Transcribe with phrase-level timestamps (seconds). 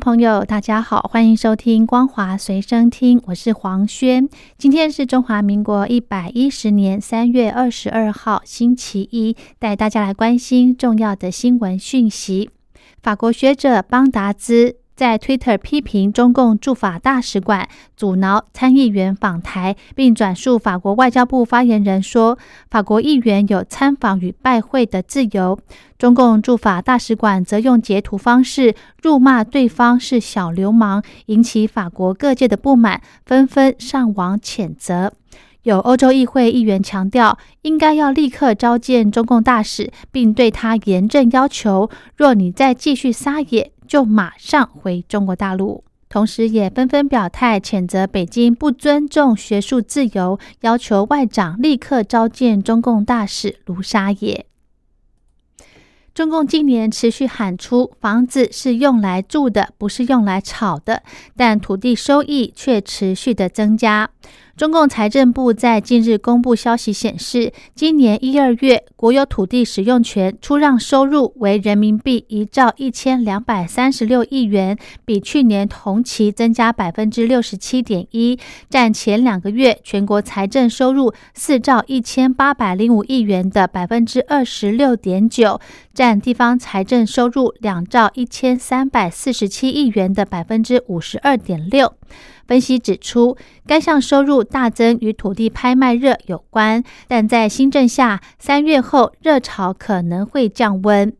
[0.00, 4.26] 朋友，大家好，欢迎收听《光华随身听》，我是黄轩。
[4.56, 12.48] 今天是中华民国一百一十年三月二十二号，星期一，带大家来关心重要的新闻讯息。
[13.02, 14.76] 法国学者邦达兹。
[15.00, 22.36] 在 Twitter 批评中共驻法大使馆阻挠参议员访台，并转述法国外交部发言人说，
[22.70, 25.58] 法国议员有参访与拜会的自由。
[25.96, 35.14] 中共驻法大使馆则用截图方式辱骂对方是小流氓，引起法国各界的不满，纷纷上网谴责。
[35.62, 43.72] 有欧洲议会议员强调，应该要立刻召见中共大使，并对他严正要求：若你再继续撒野。
[43.90, 54.46] 就马上回中国大陆，同时也纷纷表态谴责北京不尊重学术自由，要求外长立刻召见中共大使卢沙野。
[56.14, 61.02] 中共今年持续喊出，房子是用来住的，不是用来炒的，
[61.36, 64.10] 但土地收益却持续的增加。
[64.60, 85.58] 中共财政部在近日公布消息显示，今年一二月国有土地使用权出让收入为人民币一兆一千两百三十六亿元，比去年同期增加百分之六十七点一，占前两个月全国财政收入四兆一千八百零五亿元的百分之二十六点九，
[85.94, 91.94] 占地方财政收入两兆一千三百四十七亿元的百分之五十二点六。
[92.50, 101.12] 分析指出，该项收入大增与土地拍卖热有关，但在新政下，三月后热潮可能会降温。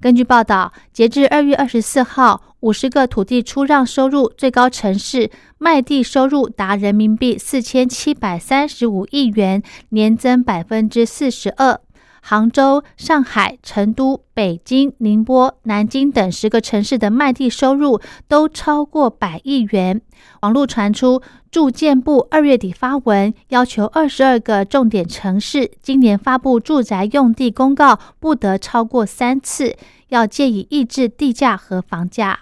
[0.00, 11.80] 根据报道，截至二月二十四号，五十个土地出让收入最高城市卖地收入达人民币四千七百三十五亿元，年增百分之四十二。
[12.28, 20.02] 杭州、上海、成都、北京、宁波、南京等十个城市的卖地收入都超过百亿元。
[20.40, 21.22] 网络传出，
[21.52, 29.76] 住建部二月底发文要求二十二个重点城市今年发布住宅用地公告不得超过三次，
[30.08, 32.40] 要借以抑制地价和房价。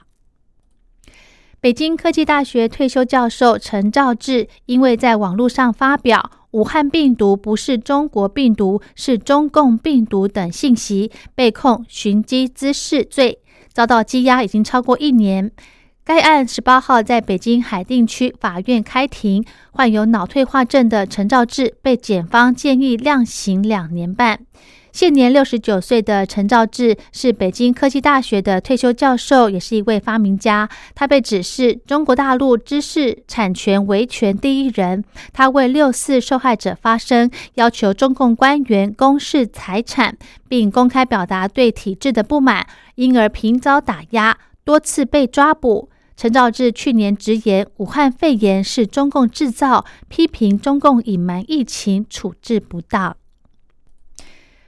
[1.60, 6.30] 北京科技大学退休教授陈兆志因为在网络上发表。
[6.54, 13.40] 武汉病毒不是中国病毒，是中共病毒等信息，被控寻机滋事罪，
[13.72, 15.50] 遭到羁押已经超过一年。
[16.06, 24.40] 该案十八号在北京海淀区法院开庭，患有脑退化症的陈兆志被检方建议量刑两年半。
[24.92, 30.68] 现年六十九岁的陈兆志是北京科技大学的退休教授，也是一位发明家。
[30.94, 35.02] 他被指是中国大陆知识产权维权第一人。
[35.32, 40.18] 他为六四受害者发声，要求中共官员公示财产，
[40.50, 42.66] 并公开表达对体制的不满，
[42.96, 45.88] 因而频遭打压，多次被抓捕。
[46.16, 53.16] 陈兆志去年直言武汉肺炎是中共制造，批评中共隐瞒疫情，处置不当。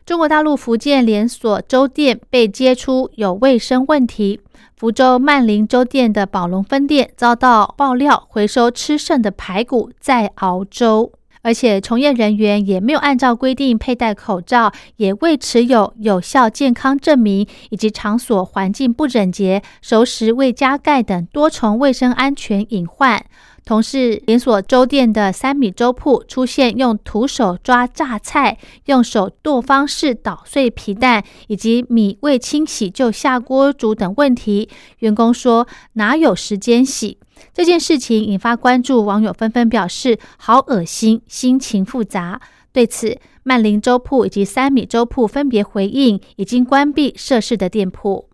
[0.05, 4.41] 中国大陆福建连锁粥店被揭出有卫生问题，
[4.77, 11.13] 福州曼林粥店的宝龙分店遭到爆料回收吃剩的排骨再熬粥，
[11.47, 23.25] 而且从业人员也没有按照规定佩戴口罩，也未持有有效健康证明，以及场所环境不整洁、熟食未加盖等多重卫生安全隐患。
[23.65, 34.69] 同时连锁粥店的三米粥铺出现用徒手抓榨菜、用手剁方式捣碎皮蛋，以及米未清洗就下锅煮等问题。
[34.99, 37.19] 员工说哪有时间洗？
[37.53, 42.41] 这件事情引发关注，网友纷纷表示好恶心，心情复杂。
[42.73, 48.29] 对此，曼林粥铺以及三米粥铺分别回应，已经关闭涉事的店铺。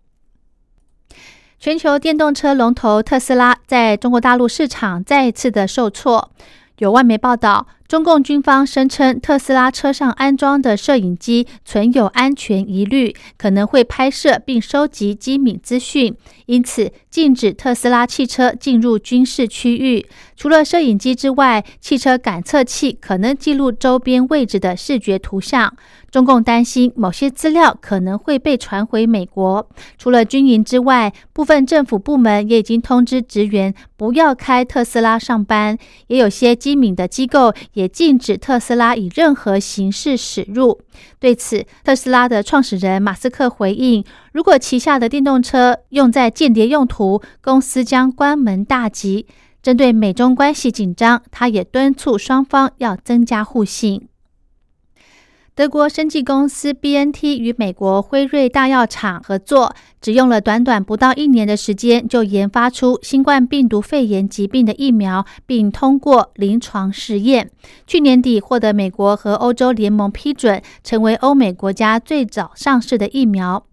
[1.59, 6.31] 全球电动车龙头特斯拉在中国大陆市场再次的受挫。
[6.79, 16.15] 有外媒报道，中共军方声称，特斯拉车上安装的摄影机存有安全疑虑，可能会拍摄并收集机敏资讯，
[16.47, 20.05] 因此禁止特斯拉汽车进入军事区域。
[20.35, 25.71] 除了摄影机之外，汽车感测器可能记录周边位置的视觉图像。
[26.09, 29.67] 中共担心某些资料可能会被传回美国。
[29.97, 35.75] 除了军营之外，部分政府部门也已经通知职员不要开特斯拉上班，
[36.07, 40.79] 也有些机敏的机构也禁止特斯拉以任何形式驶入。
[41.19, 44.03] 对此，特斯拉的创始人马斯克回应
[44.33, 49.27] ：“如果旗下的电动车用在间谍用途，公司将关门大吉。”
[49.63, 54.09] 针对美中关系紧张，他也敦促双方要增加互信。
[55.55, 67.51] 德国生技公司 BNT 与美国辉瑞大药厂合作，只用了短短不到一年的时间，就研发出新冠病毒肺炎疾病的疫苗，并通过临床试验。
[67.85, 73.63] 去年底获得美国和欧洲联盟批准，成为欧美国家最早上市的疫苗。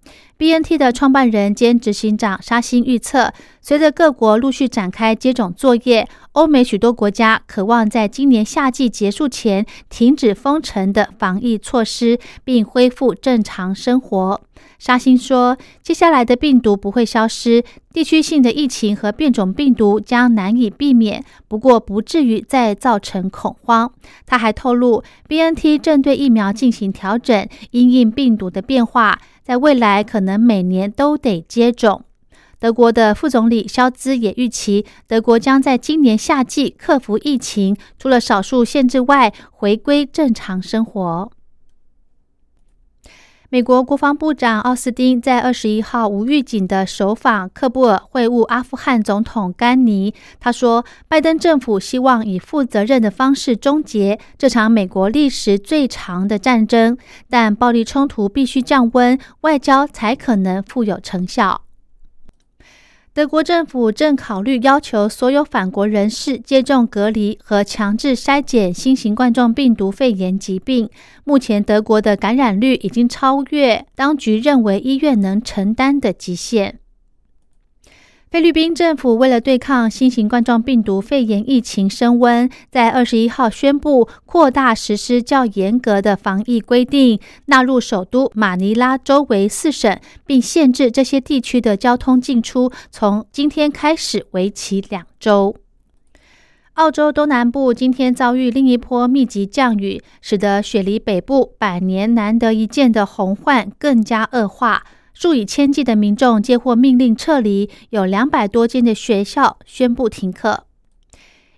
[0.40, 14.40] BNT 的创办人兼执行长沙欣预测，随着各国陆续展开接种作业，欧美许多国家渴望在今年夏季结束前停止封城的防疫措施，并恢复正常生活。
[14.78, 17.62] 沙欣说：“接下来的病毒不会消失，
[17.92, 23.92] 地区性的疫情和变种病毒将难以避免，不过不至于再造成恐慌。”
[24.26, 29.20] 他还透露，BNT 正对疫苗进行调整，因应病毒的变化。
[29.42, 32.04] 在未来，可能每年都得接种。
[32.60, 41.30] 德国的副总理肖兹也预期，德国将在今年夏季克服疫情，除了少数限制外，回归正常生活。
[43.52, 50.14] 美国国防部长奥斯汀在二十一号无预警的首访喀布尔，会晤阿富汗总统甘尼。
[50.38, 56.96] 他说，拜登政府希望以负责任的方式终结这场美国历史最长的战争，
[57.28, 61.62] 但暴力冲突必须降温，外交才可能富有成效。
[63.12, 70.88] 德国政府正考虑要求所有返国人士接种隔离和强制筛检新型冠状病毒肺炎疾病。
[71.24, 76.78] 目前，德国的感染率已经超越当局认为医院能承担的极限。
[78.30, 95.56] 菲律宾政府为了对抗新型冠状病毒肺炎疫情升温，在二十一号宣布扩大实施较严格的防疫规定，纳入首都马尼拉周围四省，并限制这些地区的交通进出，从今天开始为期两周。
[96.74, 104.84] 澳洲东南部今天遭遇另一波密集降雨，使得雪梨北部百年难得一见的洪患更加恶化。
[105.20, 110.64] 数以千计的民众接获命令撤离，有两百多间的学校宣布停课。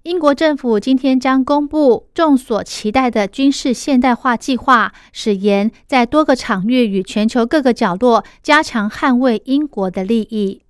[0.02, 10.62] 英国政府今天将公布众所期待的军事现代化计划，使言在多个场域与全球各个角落加强捍卫英国的利益。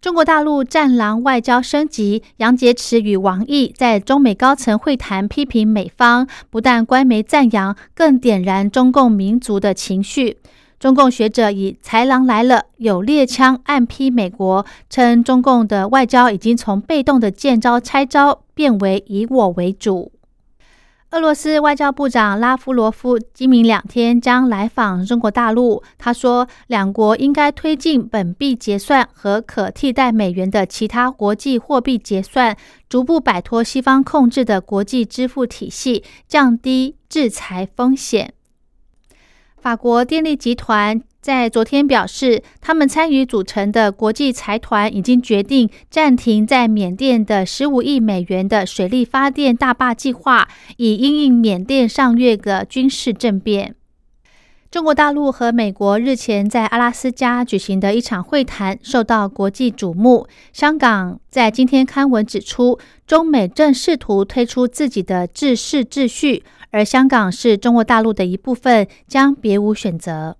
[0.00, 10.38] 中国大陆战狼外交升级，杨洁篪与王毅在中美高层会谈批评美方，不但官媒赞扬，更点燃中共民族的情绪。
[10.78, 20.12] 中共学者以“豺狼来了，有猎枪”暗批美国，称中共的外交已经从被动的见招拆招变为以我为主。
[21.12, 25.82] 俄罗斯外交部长拉夫罗夫今明两天将来访中国大陆。
[25.96, 32.54] 他说，两国应该推进本币结算和可替代美元的其他国际货币结算，
[32.88, 38.34] 逐步摆脱西方控制的国际支付体系，降低制裁风险。
[39.66, 50.46] 法国电力集团在昨天表示，他们参与组成的国际财团已经决定暂停在缅甸的十五亿美元的水力发电大坝计划，
[50.76, 53.74] 以应应缅甸上月的军事政变。
[54.76, 60.28] 中国大陆和美国日前在阿拉斯加举行的一场会谈受到国际瞩目。
[60.52, 66.44] 香港在今天刊文指出，中美正试图推出自己的治世秩序。
[66.72, 70.36] 而香港是中国大陆的一部分，将别无选择。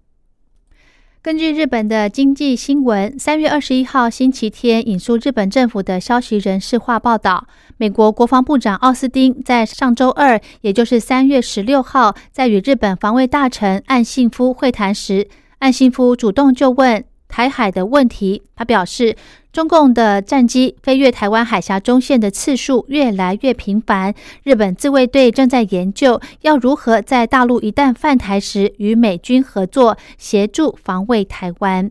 [1.22, 15.28] 根据日本的经济新闻，三月二十一号星期天引述日本政府的消息人士话报道，美国国防部长奥斯汀在上周二，也就是三月十六号，在与日本防卫大臣岸信夫会谈时，
[15.58, 17.04] 岸信夫主动就问。
[17.28, 19.16] 台海的问题，他表示，
[19.52, 24.14] 中共的战机飞越台湾海峡中线的次数越来越频繁。
[24.44, 31.90] 日本自卫队正在研究要如何在大陆一旦犯台时与美军合作，协助防卫台湾。